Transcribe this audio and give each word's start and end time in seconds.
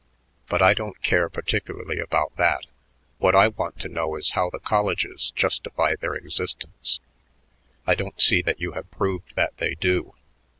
But 0.49 0.63
I 0.63 0.73
don't 0.73 0.99
care 1.03 1.29
particularly 1.29 1.99
about 1.99 2.35
that. 2.35 2.65
What 3.19 3.35
I 3.35 3.49
want 3.49 3.77
to 3.81 3.87
know 3.87 4.15
is 4.15 4.31
how 4.31 4.49
the 4.49 4.57
colleges 4.57 5.29
justify 5.35 5.93
their 5.95 6.15
existence. 6.15 6.99
I 7.85 7.93
don't 7.93 8.19
see 8.19 8.41
that 8.41 8.59
you 8.59 8.71
have 8.71 8.89
proved 8.89 9.35
that 9.35 9.55
they 9.57 9.75
do." 9.75 10.15